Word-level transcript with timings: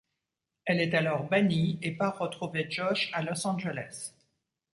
Elle 0.65 0.81
est 0.81 0.95
alors 0.95 1.29
bannie 1.29 1.77
et 1.83 1.91
part 1.91 2.17
retrouver 2.17 2.65
Josh 2.71 3.11
à 3.13 3.21
Los 3.21 3.45
Angles. 3.45 3.91